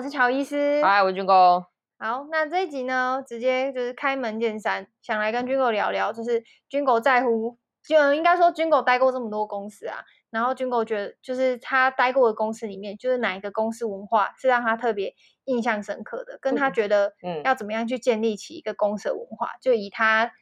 [0.00, 0.82] 我是乔医师。
[0.82, 1.66] 嗨，我是军哥。
[1.98, 9.98] 好，那这一集呢，直接就是开门见山，想来跟军哥聊聊，就是军哥在乎，就应该说军哥待过这么多公司啊，
[10.30, 15.12] 然后军哥觉得，就是他待过的公司里面，就是哪一个公司文化是让他特别
[15.44, 20.32] 印象深刻的，跟他觉得，嗯，要怎么样去建立起一个公司的文化，就以他。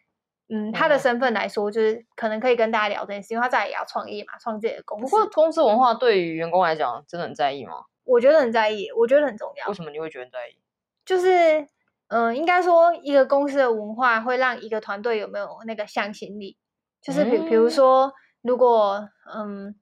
[0.50, 5.04] 嗯，他的身份来说，就是可能可以跟大家聊这件事，因为他再也要创业嘛，创自己的公司。
[5.04, 7.82] 不过，公司文化对于员工来讲，真的很在意吗？
[8.08, 9.68] 我觉得很在意，我觉得很重要。
[9.68, 10.56] 为什么你会觉得很在意？
[11.04, 11.60] 就是，
[12.08, 16.56] 嗯、呃，应该说，一个公司的文化会让一个团队有没有那个向心力。
[17.00, 18.12] 就是比，比如说，
[18.42, 19.74] 如果，嗯，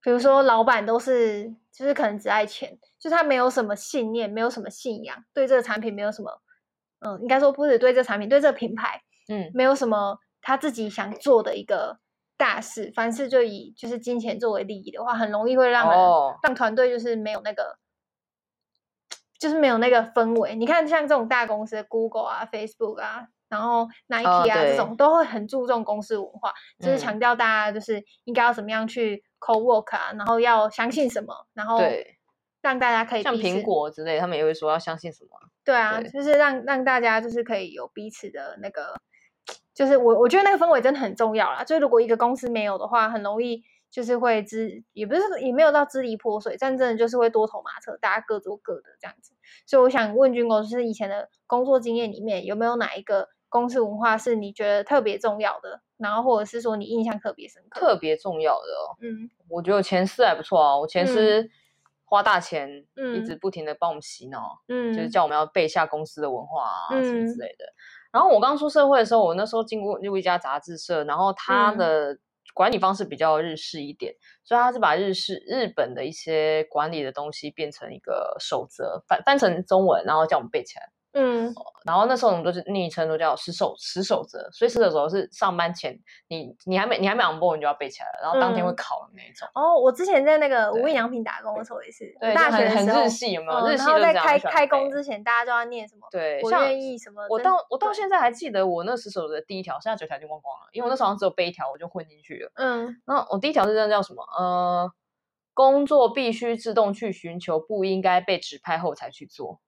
[0.00, 6.40] 比如说，老板都是，就是可能只爱钱，就是他没有什么信念，没有什么信仰，对这个产品没有什么，
[7.00, 9.02] 嗯，应该说不止对这个产品，对这个品牌。
[9.28, 11.98] 嗯，没有什么他自己想做的一个
[12.36, 17.78] 大事，凡事就以就是金钱作为利益的话，很容易会让人、哦、让团队就是没有那个，
[19.38, 20.54] 就是没有那个氛围。
[20.54, 31.80] 你看，像这种大公司，Google 啊、Facebook 啊，然后 Nike 啊、哦、这种，都会很注重公司文化，就是强调大家就是应该要怎么样去 co-work 啊，然后要相信什么，然后
[32.60, 35.30] 让大家可以像苹果之类，他们也会说要相信什么。
[35.64, 39.00] 对啊，对就是让让大家就是可以有彼此的那个。
[39.76, 41.62] 就是我，我觉得那个氛围真的很重要啦。
[41.62, 49.34] 就如果一个公司没有的话，很容易就是会支，也不是也没有到支离破碎，但真的就是会多头马车，大家各做各的这样子。
[49.66, 55.82] 所以我想问军哥，就是以前的工作经验里面，有没有哪一个公司文化是你觉得特别重要的？
[55.98, 57.78] 然后或者是说你印象特别深刻？
[57.78, 60.78] 特别重要的哦，嗯，我觉得我前司还不错啊。
[60.78, 61.46] 我前司
[62.04, 67.64] 花大钱，嗯，一直不停的帮我们洗脑，嗯，就是叫我们要背下公司的文化啊，嗯，什么之类的。
[68.16, 72.16] 然后我刚出社会的时候，我那时候进过入一家杂志社，然后他的
[72.54, 80.95] 管理方式比较日式一点，嗯、所以他是把日式日本的一些管理的东西变成一个守则，翻翻成中文，然后叫我们背起来。
[81.18, 81.54] 嗯，
[81.86, 89.48] 然后那时候我们都是昵称都叫十守十守则，所以十守则是上班前你你还没你还没 on board 你就要背起来了，然后当天会考的那种。
[89.54, 93.66] 哦，我之前在那个无印良品打工的时候也是，对，大学很日系有没有？
[93.66, 96.06] 日系然后在开开工之前，大家都要念什么？
[96.10, 97.26] 对，我愿意什么？
[97.30, 102.52] 我到我到现在还记得我那十守则的第一条，现在九条已经忘光了，因为我那时候只有背一条，我就混进去了。
[102.56, 104.22] 嗯，然后我第一条是真的叫什么？
[104.38, 104.92] 呃，
[105.54, 109.60] 工作必须自动去寻求，不应该被指派后才去做。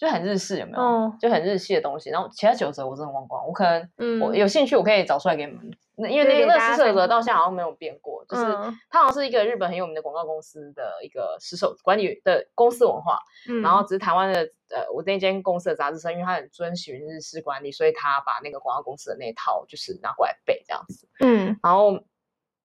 [0.00, 0.78] 就很日式，有没有？
[0.78, 2.08] 嗯、就很日系的东西。
[2.08, 5.70] 然后其他九则我真的忘光，我可能、嗯、我有兴趣，我可以找出来给你们。
[5.96, 8.42] 那因为那个那十守则到现在好像没有变过，就是
[8.88, 13.18] 它好像是一个日本很有名的广告公司的一个十手管理的公司文化。
[13.46, 14.40] 嗯、然后只是台湾的
[14.70, 21.06] 呃，我那间公司的杂志社，因为它很遵循日式管理，所以他把那个广告公司的那一套就是拿过来背这样子。
[21.20, 22.00] 嗯，然后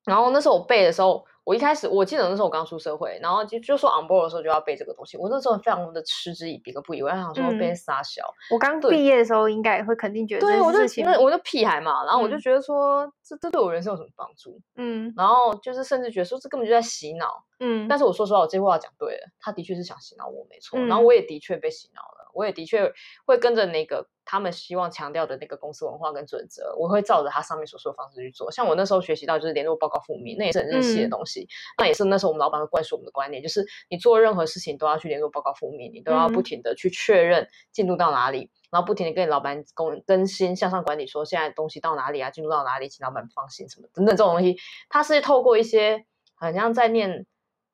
[0.06, 1.26] 然后那时候我背的时候。
[1.46, 8.24] 我一开始我记得那时候我刚出社会，然后就就说 on board 的时候就要背这个东西，我那时候非常的嗤之以鼻，个不以为，我想说背傻小。
[8.24, 14.60] 嗯、我刚毕业的时候应该也会肯定觉得对，我就那我就屁孩嘛，然后我就觉得说、嗯、这这对我人生有什么帮助？
[14.76, 17.46] 嗯，然后就是甚至觉得说这根本就在洗脑。
[17.60, 20.78] 嗯，但是我说实话，我这句话讲对了，他的确是想洗脑我，没错。
[20.78, 22.92] 嗯、然后我也的确被洗脑了，我也的确
[23.26, 28.52] 会跟着那个他们希望强调的那个公司文化跟准则，我会照着他上面所说的方式去做。
[28.52, 31.42] 像我那时候学习到就是联络报告负面，那也是很日系的东西。
[31.42, 31.48] 嗯、
[31.80, 44.58] 那也是那时候我们老板会灌输我们的观念，就是你做任何事情都要去联络报告负面，你都要不停的去确认进度到哪里，嗯、然后不停的跟你老板更更新向上管理，说现在东西到哪里啊，进度到哪里，请老板放心什么等等这种东西，
[44.90, 47.26] 它是透过一些好像在念。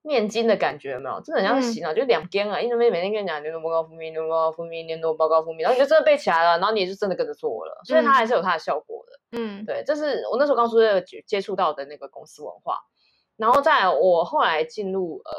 [0.04, 1.22] 念经的感觉有没有？
[1.22, 9.38] 真的很像洗脑，嗯、就两边啊，一直每每天跟你讲年度报告负面，年度报告负面，年度报告负面，然后你就真的背起来了，然后你也就真的跟着做了，所以它还是有它的效果的。
[9.38, 12.80] 嗯，对，这是我那时候刚出来接触到的那个公司文化。
[13.38, 15.32] 然后在我后来进入呃，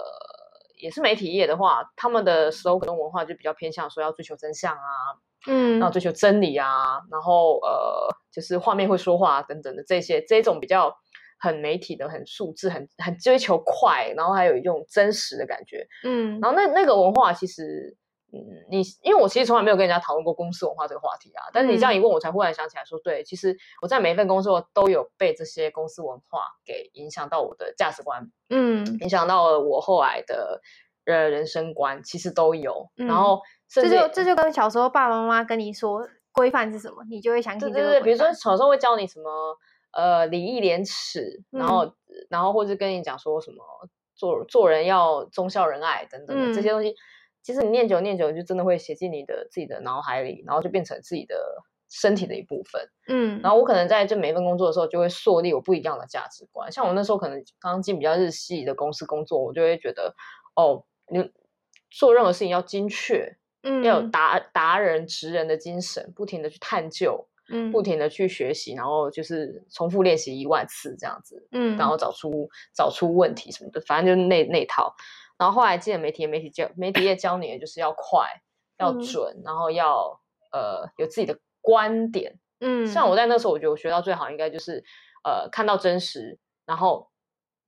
[0.76, 5.18] 也是媒体业的话，他们的 slogan 文化就比较偏向说要追求真相啊，
[5.48, 10.96] 嗯，然后追求真理啊，然后呃，就是画面会说话啊等等的这些这种比较。
[11.42, 17.96] 很媒体的，很数字，很很追求快，然后还有一种真实的感觉，嗯，然后那那个文化其实，
[18.32, 18.38] 嗯，
[18.70, 30.60] 你因为我其实从来没有跟人家讨论过公司文化这个话题啊，但是你这样一问，我才忽然想起来说，嗯、对，其实我在每一份工作都有被这些公司文化给影响到我的价值观，嗯，影响到了我后来的
[31.06, 39.58] 呃人生观，其实都有，嗯、然后这就这就跟小时候爸爸妈妈跟你说规范是什么，你就会想起这个，对对对，比如说小时候会教你什么。
[39.92, 41.94] 呃，礼义廉耻，然后，嗯、
[42.30, 43.58] 然后或者跟你讲说什么
[44.14, 46.94] 做做人要忠孝仁爱等等这些东西，
[47.42, 51.36] 其实你念久念久，就真的会写进你的自己的脑海里，然后就变成自己的
[51.90, 52.88] 身体的一部分。
[53.08, 56.70] 嗯，然后我可能在这每一份工作的时候，就会树立我不一样的价值观。
[56.72, 60.14] 像我那时候可能刚进比较日系的公司工作，我就会觉得，
[60.54, 61.30] 哦，你
[61.90, 74.94] 做任何事情要精确，嗯，要有达达人职人的精神，不停的去探究，嗯，不停的去学习，然后就是重复练习一万次这样子，嗯，然后找出找出问题什么的，反正就是那那套。
[75.38, 78.26] 然后后来进了媒体，媒体教媒体业教你的就是要快，
[78.78, 80.20] 要准，嗯、然后要
[80.52, 82.38] 呃有自己的观点。
[82.60, 84.84] 嗯，像我在那时候，我觉得我学到最好应该就是
[85.24, 87.10] 呃看到真实，然后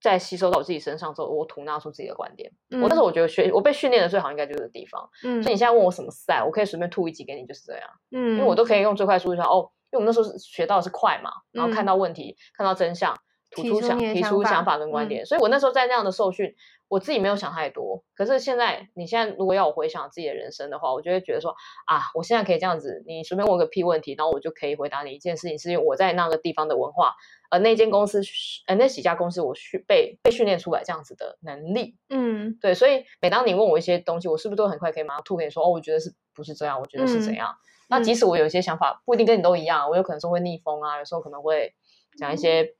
[0.04, 2.52] 再吸收到我自己身上之后，我吐纳出自己的观点。
[2.68, 5.08] 嗯、我那时候我觉得学我被训练的最好应该就是这个地方。
[5.22, 7.88] 嗯，所以你现在问我什么赛，我可以随便吐一集给你，就是这样。
[8.10, 13.16] 嗯，因为我都可以用最快速度说哦，因为我们那时候学到的是快嘛，然后看到问题，嗯、看到真相，
[13.54, 15.22] 吐出想提出想法跟观点。
[15.22, 16.54] 嗯、所以我那时候在那样的受训。
[16.86, 21.50] 我自己没有想太多，可是现在，你现在如果要我回想自己的人生的话，我就会觉得说
[21.86, 27.14] 啊，我现在可以这样子，你随便问个屁问题，然后我就可以回答你一件事情，是因为我在那个地方的文化，
[27.50, 28.20] 呃，那间公司，
[28.66, 36.78] 呃，那几家公司，我训被被训练出来这样子的能力，嗯，对，所以每当你问我一些东西，我是不是都很快可以马上吐给你说，哦，我觉得是不是这样？
[36.78, 37.48] 我觉得是怎样？
[37.50, 37.58] 嗯、
[37.88, 41.74] 那即使我有一些想法不一定跟你都一样，我有可能说会逆风啊，有时候可能会
[42.18, 42.76] 讲一些。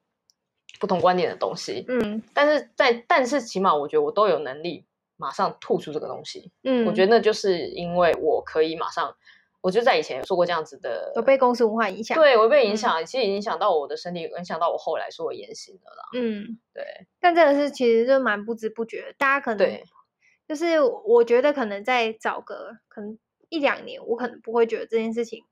[0.74, 4.84] 嗯不同观点的东西，嗯，但是在但是起码我觉得我都有能力
[5.16, 9.14] 马上吐出这个东西，嗯，我觉得那就是因为我可以马上，
[9.60, 16.84] 我就在以前有做过这样子的，有被公司文化影响，对，我被影响，嗯、其实影响到我的身体，影响到我后来说我言行的啦，嗯，对，
[17.20, 19.84] 但这个是其实就蛮不知不觉，大家可能对，
[20.48, 23.16] 就是我觉得可能再找个可能
[23.48, 25.44] 一两年，我可能不会觉得这件事情。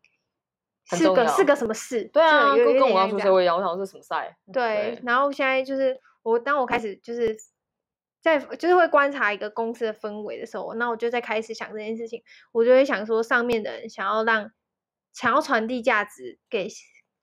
[0.85, 2.05] 是个是个什么事？
[2.13, 4.37] 对啊，跟跟我刚出社会一样，我想是什么赛？
[4.53, 7.37] 对，然后现在就是我，当我开始就是
[8.21, 14.51] 在就是会观察一个公司的氛围的时候，那我就在开始想这件事情，我就会想说，上面的人想要让
[15.13, 16.69] 想要传递价值给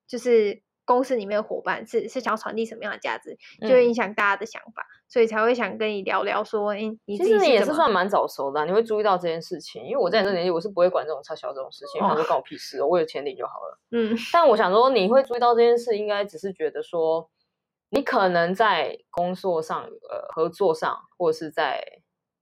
[0.07, 0.61] 就是。
[0.89, 13.79] 公司里面的伙伴是是想要传递什么样的价值，就会影响大家的想法，嗯、所以才会想跟你聊聊说，哎，你其实你也是算蛮早熟的、啊，你会注意到这件事情，因为我在你这年纪，我是不会管这种差小这种事情，反正关我屁事，我有钱领就好了。
[13.91, 17.29] 嗯， 但我想说，你会注意到这件事，应该只是觉得说，
[17.91, 21.83] 你可能在工作上、呃，合作上，或者是在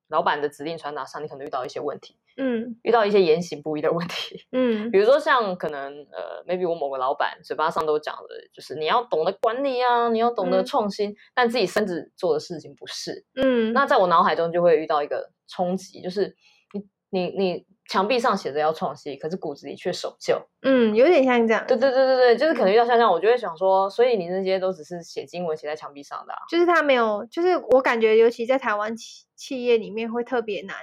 [0.08, 2.18] 老板的指令传达上，你可能遇到一些问题。
[2.38, 16.36] 嗯，遇到一些言行不一的问题， 嗯，比如说像可能呃，maybe 我某个老板嘴巴上都讲的，就是你要懂得管理啊，你要懂得创新，嗯、但自己身子做的事情不是，嗯，那在我脑海中就会遇到一个冲击，就是
[16.74, 30.76] 你你你墙壁上写着要创新，可是骨子里却守旧，嗯，有点像这样，对对对对对，就是可能遇到像这样，我就会想说，所以你那些都只是写经文写在墙壁上的、啊，就是他没有，就是我感觉尤其在台湾企企业里面会特别难。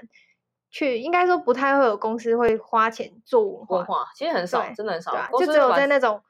[0.75, 6.21] 去应该说不太会有公司会花钱做文化，文化其实很少，真的很少，啊、就只有在那种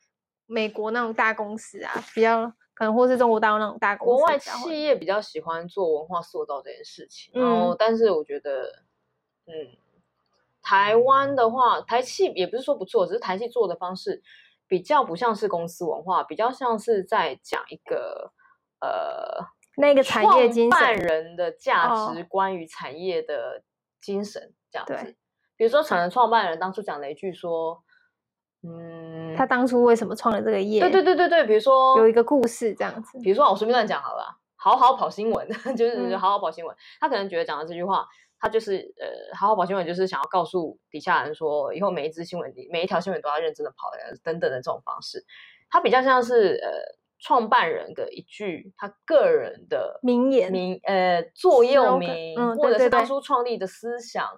[0.44, 4.20] 美国那种大公司啊，比较可能或是中国大陆那种大公司。
[4.20, 8.82] 国外企业比较喜欢做文化塑造这件事情，嗯、然后但是我觉得，
[9.46, 9.78] 嗯，
[10.60, 14.22] 台湾的话，台企也不是说不做，只是台企做的方式
[14.68, 18.30] 比较不像是公司文化，比较像是在讲一个
[18.82, 19.42] 呃
[19.78, 23.62] 那个产业精神人的价值，关于产业的。
[24.04, 25.16] 精神这样子，
[25.56, 27.82] 比如说，可能创办人当初讲了一句说，
[28.62, 30.80] 嗯，他当初为什么创了这个业？
[30.80, 38.06] 对对对对对，比如说有一个故事这样子，比如说我随便乱讲好了，好好跑新闻， 就是好好跑新闻，嗯、他可能觉得讲的这句话，
[38.38, 43.90] 他就是呃，好好跑新闻就是想要告诉底下人说，以后每一支新闻，每一条新闻都要认真的跑
[44.22, 45.24] 等等的这种方式，
[45.70, 47.03] 他比较像是呃。
[47.24, 54.28] 创办人的一句他个人的名言，名呃座右铭，嗯、或者是当初创立的思想，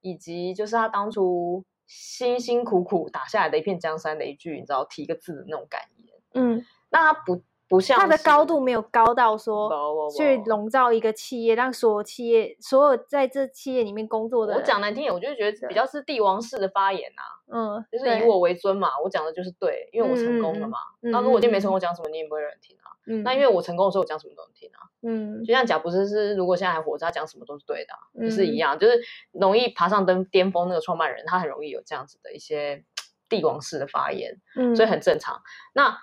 [0.00, 6.08] 以及就是他当初辛辛苦苦打下来的一片江山的一句，你知道提个字的那种感言。
[6.34, 7.40] 嗯，那他不。
[7.72, 9.70] 不像它的高度没有高到说
[10.14, 14.54] 去笼罩一个企业，让所有企业所有在这企业里面工作的。
[14.54, 20.76] 我讲难听点，我就觉得比较是帝王式的发言呐，嗯，就是以我为尊嘛，我讲的就是对，因为我成功了嘛。
[21.00, 22.92] 那如果今天没成功，讲什么你也不会有人听啊。
[23.24, 24.84] 那因为我成功的时候，我讲什么都能听啊。
[25.00, 29.00] 嗯，就像贾布斯是，如果现在还活着，他讲什么都是对的，就是一样，就是
[29.32, 32.84] 容易爬上登巅峰那个创办人，他很容易有这样子的一些
[33.30, 35.40] 帝王式的发言，嗯所以很正常。
[35.72, 35.96] 那。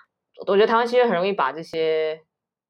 [0.46, 2.22] 我觉得台湾企业很容易把这些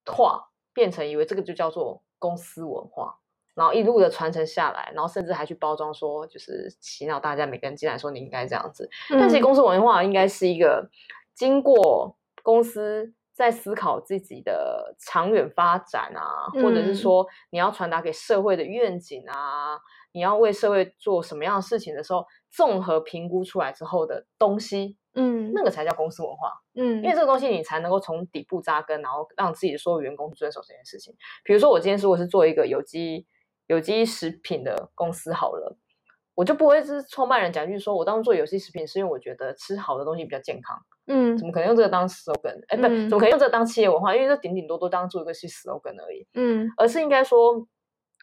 [0.06, 3.16] 话变成以为这个就叫做公司文化，
[3.54, 8.88] 然后一路的传承下来，然后甚至还去包装说，就是洗脑大家每个人进来说你应该这样子。
[9.10, 10.90] 但其实公司文化应该是一个
[11.34, 19.78] 经过公司在思考自己的长远发展啊，或者是说你要传达给社会的愿景啊，
[20.12, 24.96] 你要为社会做什么样的事情的时候，综合评估出来之后的东西。
[25.14, 26.52] 嗯，那个才叫公司文化。
[26.74, 31.14] 嗯，因为这个东西你才能够从底部扎根，然后让自己的所有员工遵守这件事情。
[31.44, 33.26] 比如说，我今天如果是做一个有机
[33.66, 35.76] 有机食品的公司好了，
[36.34, 40.78] 我就不会是创办人讲句说，我当初做有机食品是因为我觉得吃好的东西比较健康。
[41.06, 42.64] 嗯，怎么可能用这个当 slogan？
[42.68, 44.14] 哎，不，怎么可能用这个当企业文化？
[44.14, 46.26] 因为这顶顶多多当做一个是 slogan 而已。
[46.34, 47.66] 嗯，而是应该说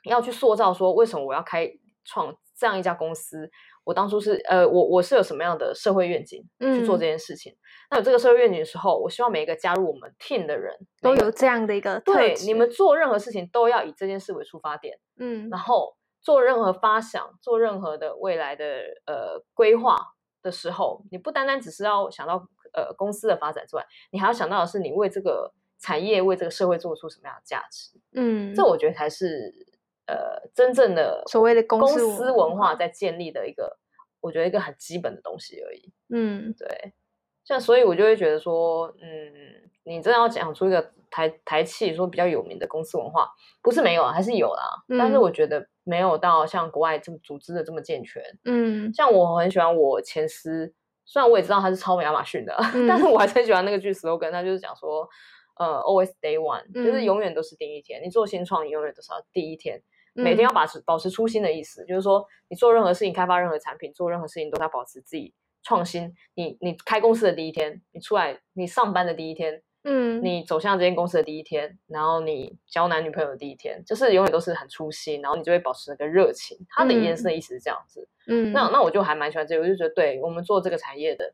[0.06, 1.70] 要去塑造说，为什么我要开
[2.06, 3.50] 创这样一家公司？
[3.84, 7.54] 我当初是呃，我我是有什么样的社会愿景去做这件事情？
[7.54, 7.58] 嗯、
[7.92, 18.66] 那有这个社会愿景的时候，我希望每一个加入我们 team 的人都有这样的一个对，你们做任何事情都要以这件事为出发点，嗯，然后做任何发想、做任何的未来的
[19.06, 19.98] 呃规划
[20.42, 29.66] 的时候，你不单单只是要想到呃公司的发展之外，你还要想到的是你为这个产业、为这个社会做出什么样的价值，嗯，这我觉得才是。
[30.08, 33.78] 呃，真正的所谓的公司公司文化在建立的一个，
[34.22, 35.92] 我觉得一个很基本的东西而已。
[36.10, 36.94] 嗯，对。
[37.44, 43.30] 像所以，我就会觉得说，嗯，你真的要讲出一个台台气说比较有名的公司文化，
[43.62, 44.84] 不是没有啊，还是有啦。
[44.90, 48.22] 嗯，但是我觉得没有到像国外这么组织的这么健全。
[48.44, 50.74] 嗯，像我很喜欢我前司，
[51.06, 55.08] 虽然我也知道他是抄亚马逊的，嗯， 但是我还是很喜欢那个句 slogan，他就是讲说，
[55.58, 58.04] 呃，always day one，嗯，就是永远都是第一天。
[58.04, 59.82] 你做新创你，永远都是要第一天。
[60.24, 65.34] 每天要保持保持初心的意思，就是说你做任何事情，开发任何产品，做任何事情都要保持自己
[65.64, 66.14] 创新。
[66.34, 76.58] 你你开公司的第一天，你出来你上班的第一天，嗯，你走向这间公司的第一天，然后你交男女朋友的第一天，就是永远都是很初心，然后你就会保持那个热情。
[76.70, 81.34] 它的延伸的意思是这样子，嗯，那那我就还蛮喜欢这个，我就觉得对我们做这个产业的。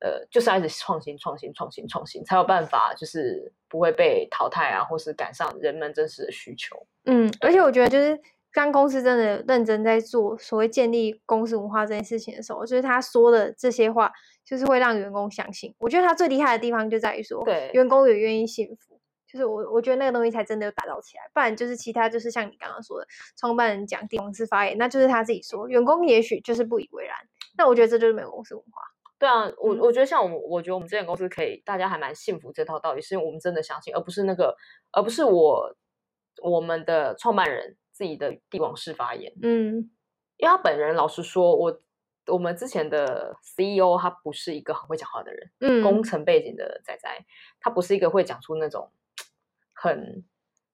[0.00, 6.86] 呃，就是要一直创新、创新、创新、创新，才有办法，就是不会被淘汰啊，或是赶上人们真实的需求。
[7.04, 8.20] 嗯，而且我觉得，就是
[8.52, 14.12] 当公司真的认真在做所谓建立公司文化这件事情的时候，就是他说的这些话，
[14.44, 15.74] 就是会让员工相信。
[15.78, 18.98] 我觉得他最厉害的地方就在于说，对，员工也愿意信服。
[19.30, 27.14] 就是我，我觉得那个东西才真的有打造起来，不然就是其他，就是像你刚刚说的，创办人讲公司发言，那就是他自己说，员工也许就是不以为然。
[27.58, 28.80] 那我觉得这就是没有公司文化。
[29.18, 34.56] 对啊，我我觉得像我们，我觉得我们这间公司可以，大家还蛮幸福这套道理，是因为我们真的相信，而不是那个，
[34.92, 35.76] 而不是我
[36.42, 39.32] 我们的创办人自己的帝王式发言。
[39.42, 39.90] 嗯，
[40.36, 41.80] 因为他本人老实说，我
[42.26, 47.08] 我们之前的 CEO 他不是一个很会讲话的人，嗯，工程背景的仔仔，
[47.60, 48.90] 他不是一个会讲出那种
[49.74, 50.24] 很。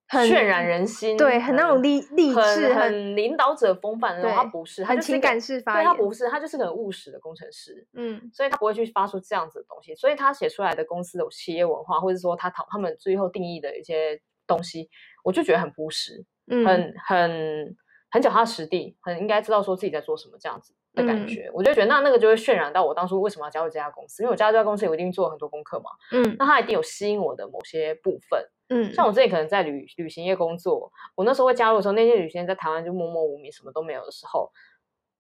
[0.07, 4.37] 很渲染人心，对，很那种励励志，很领导者风范的那种。
[4.37, 5.83] 他不是，很情感式发言。
[5.83, 7.87] 对，他不是，他就是个很务实的工程师。
[7.95, 9.95] 嗯，所以他不会去发出这样子的东西。
[9.95, 14.91] 所以他写出来的公司的企业文化，或者说他讨他们最后定义的一些东西，
[15.25, 17.77] 我就觉得很朴实，嗯，很很
[18.11, 21.47] 很脚踏实地，很应该知道说自己在做什么这样子的感觉。
[21.49, 25.91] 嗯，我就觉得那那个就会渲染到我当初为什么要加入这家公司，因为我加入这家公司，我一定做了很多功课嘛。
[26.13, 28.47] 嗯，那他一定有吸引我的某些部分。
[28.75, 34.51] 嗯，像我自己可能在旅旅行业工作，我那时候会加入的时候，那些旅行在台湾就默默无名，什么都没有的时候，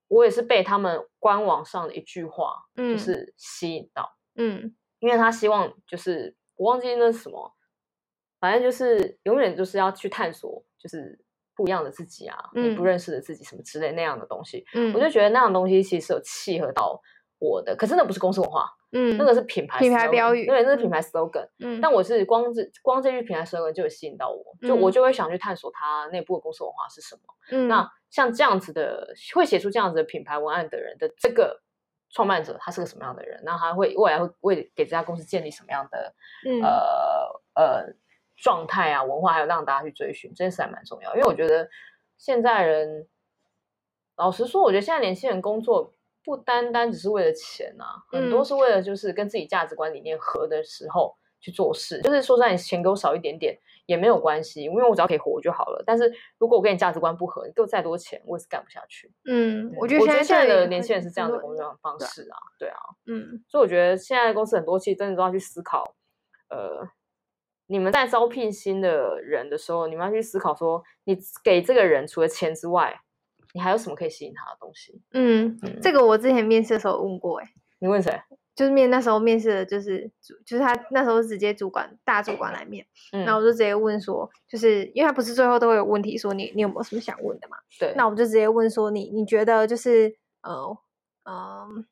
[0.08, 2.96] 我也是被他们官网上的一句话，嗯。
[2.96, 7.54] 就是吸引到，嗯，因为他希望就是我忘记那是什么，
[8.40, 11.18] 反正就是永远就是要去探索，就是
[11.54, 17.00] 不一样的自己啊，你不认识的自己什么之类那样的东西，嗯，我就觉得那样的东西其实是有契合到
[17.44, 18.70] 我的，可是那不是公司文化。
[18.96, 21.48] 嗯，那个是品牌品牌标语，对，那是品牌 slogan。
[21.58, 27.22] 嗯，但我是光这光这句品牌 slogan 就有吸引到我，就我就会想去探索它内部的公司文化是什么。
[27.50, 31.60] 嗯，那像这样子的会写出这样子的品牌文案的人的这个
[32.10, 33.42] 创办者，他是个什么样的人？
[33.44, 36.14] 那他会未来会为给这家公司建立什么样的、
[36.48, 37.94] 嗯、呃呃
[38.36, 41.12] 状态啊文化，还有让大家去追寻，这件事还蛮重要。
[41.16, 41.68] 因为我觉得
[42.16, 43.08] 现在人，
[44.14, 45.92] 老实说，我觉得现在年轻人工作。
[46.24, 52.00] 不单单只是为了钱啊，很多是为了就是跟自己价值观理念合的时候去做事。
[52.00, 55.84] 就是说，让你钱给我少一点点也没有关系，因为我只要可以活就好了。
[55.86, 59.12] 但是如果我跟你价值观不合，你给我再多钱，我也是干不下去。
[59.26, 65.94] 嗯，我觉得现在的年轻人是这样的工作方式啊，对啊，嗯，所以我觉得现在的公司很多其实真的都要去思考，
[66.48, 66.88] 呃，
[67.66, 72.98] 你们在招聘新的人的时候，你们要去思考说，你给这个人除了钱之外。
[73.54, 75.00] 你还有什么可以吸引他的东西？
[75.12, 78.20] 嗯，嗯，这个我之前面试的时候问过，哎，你问谁？
[78.54, 87.56] 就是面那时候面试的，就是主，就是他那时候直接主管大主管来面，嗯，那我就直接问说，就是因为他不是最后都会有问题，说你你有没有什么想问的嘛？
[87.80, 90.76] 对，那我就直接问说，你你觉得就是呃
[91.24, 91.34] 嗯。
[91.34, 91.84] 呃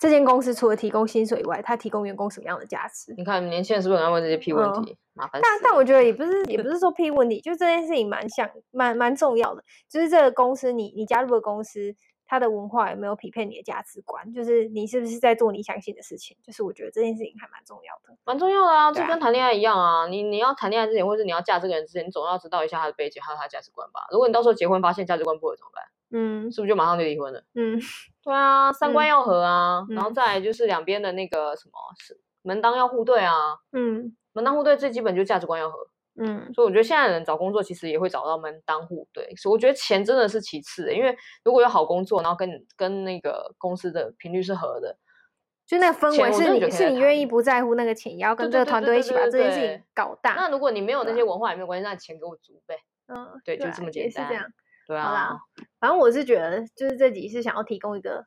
[0.00, 3.12] 这间公司除了提供薪水以外，它提供员工什么样的价值？
[3.16, 4.96] 你看年轻人是不是很爱问这些屁问题？
[5.18, 5.40] 嗯、麻烦。
[5.42, 9.62] 但但我觉得也不是，也 不是说屁问题，就这件事情蛮像蛮蛮重要的。
[9.88, 11.94] 就是这个公司，你你加入的公司，
[12.26, 24.06] 它的文化有没有匹配你的价值观，就是你是不是在做你相信的事情，就是我觉得这件事情还蛮重要的，蛮重要的啊，就跟谈恋爱一样啊，你你要谈恋爱之前，或者你要嫁这个人之前，你总要知道一下他的背景，还有他的价值观吧。
[24.10, 25.84] 如果你到时候结婚发现价值观不合怎么办？
[26.10, 27.42] 嗯，是不是就马上就离婚了？
[27.54, 27.78] 嗯，
[28.24, 35.76] 对啊，三观要合啊，嗯、然后再来就是两边的那个什么是门当要户对啊，嗯，门当户对最基本就是价值观要合。
[36.20, 44.96] 嗯，所以我觉得现在的人找工作其实也会找到门当户对，所以我觉得钱真的是其次的，因为如果有好工作，然后跟跟那个公司的频率是合的，
[45.64, 50.34] 就那个氛围是你是你愿意不在乎那个钱，也要跟这个团队一起把这件事情搞大。
[50.34, 52.76] 那如果你没有那些文化也没有关系，那钱给我足呗。
[53.06, 54.26] 嗯，对，就这么简单。
[54.26, 54.44] 是这样。
[54.88, 55.04] 对啊。
[55.04, 55.38] 好啦，
[55.78, 58.24] 反正我是觉得，就是这集是想要提供一个，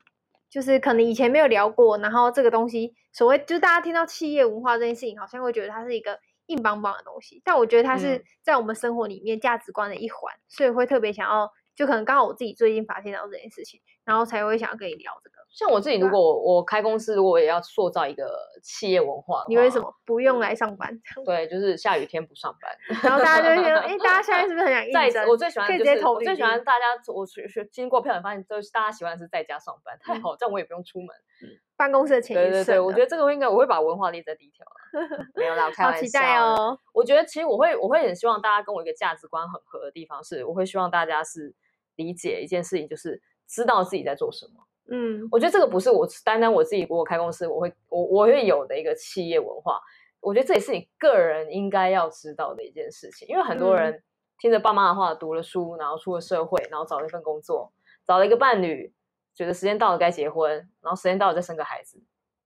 [0.52, 6.20] 就是可能以前没有聊过，然后这个东西所谓就是大家听到企业文化这件事情，好像会觉得它是一个。
[6.46, 15.41] 硬邦邦的东西，但我觉得它是在我们生活里面价值观的一环，嗯、所以会特别想要，就可能刚好我自己最近发现到这件事情，然后才会想要跟你聊这个。
[15.52, 20.90] 像我自己，如果我，我开公司，如果我也要塑造一个企业文化，你为什么不用来上班？
[21.26, 25.28] 对，就是下雨天不上班， 然后大家就会觉得， 哎，大家现在是不是很想应征？
[25.28, 31.08] 我最喜欢的就是我最喜欢大家，我学学经过票选发现，都是大家喜欢的是在家上班，太好，这样我也不用出门。
[31.42, 35.26] 嗯办公室的钱，对对对，我觉得这个应该我会把文化列在第一条了。
[35.34, 35.98] 没有啦，我开玩笑。
[35.98, 36.78] 好期待哦！
[36.92, 41.52] 我觉得其实我会我会很希望大家跟我一个价值观很合的地方是，我会希望大家是
[41.96, 44.64] 理解一件事情，就是知道自己在做什么。
[44.94, 49.80] 嗯，我觉得这个不是我单单我自己，我开公司我会我我会有的一个企业文化。
[50.20, 54.02] 我觉得这也是你个人应该要知道的一件事情，因为很多人
[54.38, 57.72] 听着爸妈的话，读了书，然后出了社会，然后找了一份工作，
[58.06, 58.92] 找了一个伴侣。
[59.34, 61.96] 觉得时间到了该结婚，然后时间到了再生个孩子，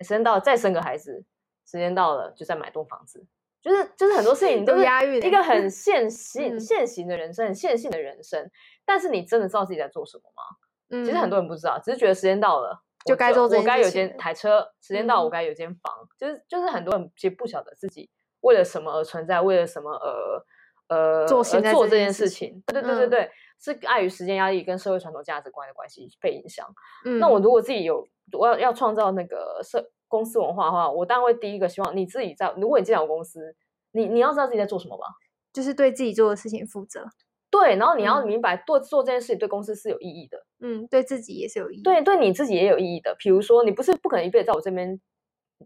[0.03, 1.25] 时间到了再生个孩子，
[1.67, 3.27] 时间到了就再买栋房子，
[3.61, 4.85] 就是就是很多事情都是
[5.19, 8.49] 一个很 现行现行的人生，很线性的人生。
[8.85, 10.43] 但是你真的知道自己在做什么吗？
[10.91, 18.09] 嗯，其实很多人不知道，只是觉得时间到了就该做，我该有间台车，时间到了我该有间房，就是就是很多人其实不晓得自己
[18.41, 20.45] 为了什么而存在，为了什么而
[20.89, 22.63] 呃做做这件事情。
[22.67, 23.31] 对对对对对。
[23.59, 26.67] 是碍于时间压力跟社会传统价值观的关系被影响。
[27.07, 32.53] 嗯，那我如果自己有我要要创造那个社公司文化的话，我当然会第一个希望你自己在。
[32.59, 33.57] 如果你进了公司，
[33.93, 35.07] 你你要知道自己在做什么吧，
[35.55, 37.07] 就是对自己做的事情负责。
[37.51, 40.39] 对，然后你要明白做做这件事情对公司是有意义的。
[40.61, 41.83] 嗯，对自己也是有意义。
[41.83, 43.15] 对，对你自己也有意义的。
[43.19, 45.01] 比如说，你不是不可能一辈子在我这边。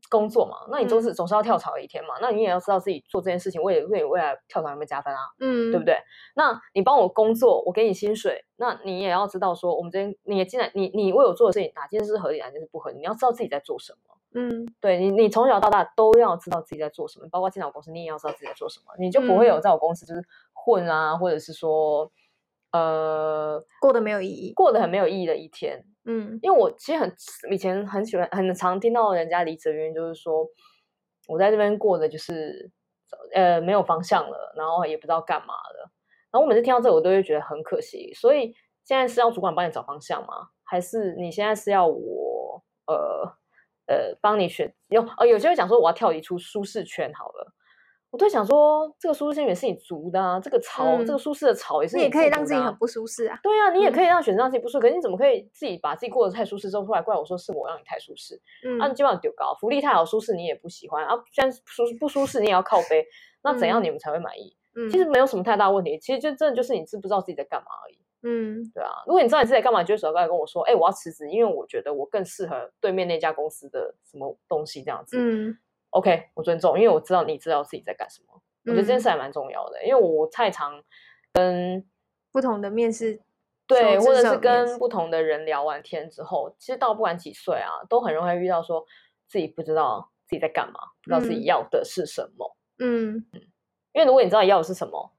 [0.09, 5.19] 工作嘛，那你总是总是要跳槽一天嘛，嗯、那你也要知道自己做这件事情为为未来跳槽有没有加分啊？
[5.41, 5.97] 嗯，对不对？
[6.37, 14.17] 那你帮我工作，我给你薪水，那你也要知道说，我们这边你也进来，你你为我做的事情哪件事是合理，哪件事不合理，你要知道自己在做什么。
[14.33, 22.11] 嗯，对你你从小到大都要知道自己在做什么，包括进到我公司，你也要知道自己在做什么，你就不会有在我公司就是混啊，嗯、或者是说
[22.73, 25.85] 呃过得没有意义，过得很没有意义的一天。
[26.05, 27.13] 嗯，因为我其实很
[27.51, 30.47] 以前很喜欢，很常听到人家离职的原因，就是说
[31.29, 32.71] 我在这边过的就是
[33.35, 35.91] 呃没有方向了，然后也不知道干嘛了。
[36.31, 38.15] 然后我每次听到这，我都会觉得很可惜。
[38.15, 40.49] 所以现在是要主管帮你找方向吗？
[40.63, 43.37] 还是你现在是要我呃
[43.91, 44.73] 呃帮你选？
[44.89, 47.53] 有哦有些人讲说我要跳离出舒适圈好了。
[48.13, 53.39] 我都想说，这个舒适圈也是你足的啊，这个巢，嗯、这个舒适的巢也是你，啊、你也可以让自己很不舒适啊。
[53.41, 58.35] 对啊，你也可以让选择让自己不舒适，嗯、可是你怎么可以自己把自己过得太舒适之后，后来怪我说是我让你太舒适？
[58.67, 63.07] 嗯，啊，你基本上丢高，福利太好，舒适你也不喜欢啊，虽然舒不舒适你也要靠背，
[63.45, 64.57] 那怎样你们才会满意？
[64.75, 67.99] 嗯，其实没有什么太大问题，其实就真的就是你知不知道自己在干嘛而已。
[68.23, 75.17] 嗯，对啊，如果你知道你自己在干嘛，你就会走过来跟我说，哎，我要辞职，因为我觉得我更适合对面那家公司的什么东西这样子。
[75.19, 75.57] 嗯
[75.91, 78.43] ，OK，我尊重，因为我知道你知道自己在干什么。
[78.67, 80.83] 我觉得这件事还蛮重要的，嗯、因为我太常
[81.33, 81.83] 跟
[82.31, 83.19] 不同的面试，
[83.67, 88.85] 对，或者是跟不同的人聊完天之后，其实到不管几岁啊，都很容易遇到说
[89.27, 92.55] 自己不知道自己在干嘛，不知道自己要的是什么。
[92.81, 93.41] 嗯嗯，
[93.95, 95.11] 因为如果你知道你要的是什么，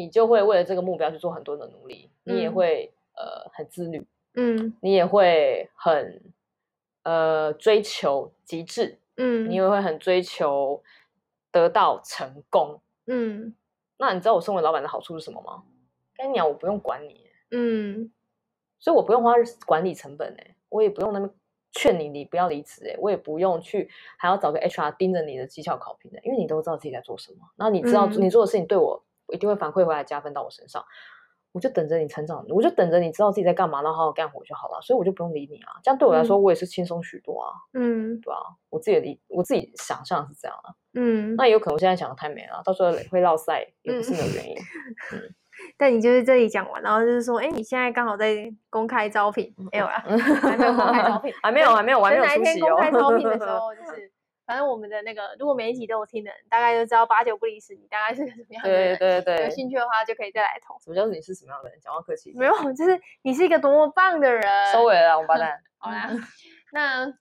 [0.00, 6.22] 你就会为了这个目标去做很多的努力，你也会、嗯、呃很自律，嗯，你也会很
[7.02, 10.82] 呃追求极致，嗯，你也会很追求。
[11.52, 13.52] 得到成功，嗯，
[13.98, 15.64] 那你知道我身为老板的好处是什么吗？
[16.14, 18.12] 跟你讲，我不用管你，嗯，
[18.78, 19.32] 所以我不用花
[19.66, 21.28] 管理成本，哎，我也不用那么
[21.72, 30.84] 劝你，你不要离职，哎，我也不用去还要找个 HR 盯着你的绩效考评的，因为你都知道自己在做什么，然后你知道你做的事情对我，我一定会反馈回来加分到我身上。
[31.52, 34.80] 我就等着你成长，我就等着你知道自己在干嘛，然后好好干活就好了。
[34.82, 37.50] 所以我就不用理你啊，这样对我来说我也是轻松许多啊。
[37.74, 38.38] 嗯，对啊，
[38.68, 40.74] 我自己的理，我自己想象是这样的。
[40.94, 44.54] 嗯，那也有可能我现在想的太美了，到时候会落赛也不是没有原因。
[45.12, 45.34] 嗯，
[45.76, 49.98] 但你就是这里讲完，然后就是说，哎，你现在刚好在公开招聘，没有啊？
[50.06, 52.36] 还没有公开招聘， 还没有，还没有，还没有出席哦。
[52.36, 54.09] 哪一天公开招聘的时候， 就是
[54.50, 58.98] 反正我们的那个，如果每一集都有听的人，大概就知道八九不离十，你大概是个什么样的人。
[58.98, 60.76] 对对对，有兴趣的话就可以再来投。
[60.80, 61.78] 什么叫你是什么样的人？
[61.80, 62.32] 讲话客气。
[62.34, 64.42] 没有，就是你是一个多么棒的人。
[64.72, 65.56] 收尾了，王八蛋。
[65.78, 66.10] 好啦，
[66.72, 67.14] 那。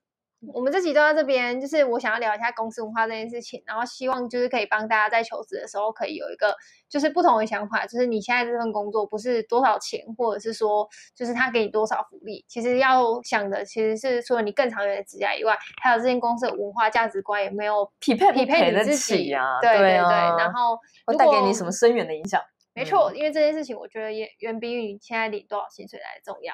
[0.53, 6.55] 我们这集都到这边，就是我想要聊一下公司文化这件事情，然后希望就是可以帮大家在求职的时候可以有一个
[6.87, 19.59] 就是不同的想法，就是你现在这份工作不是多少钱，或者是说就是他给你多少福利，其实要想的其实是除了你更长远的职涯以外，还有这间公司的文化价值观有没有匹配匹配你自己啊？
[19.61, 22.41] 对对对，然后会带给你什么深远的影响？
[22.73, 26.53] 没错，因为这件事情我觉得也远比你现在领多少薪水来的重要。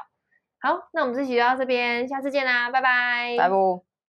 [0.60, 3.36] 好，那我们这期就到这边，下次见啦，拜拜。
[3.38, 3.95] 拜拜。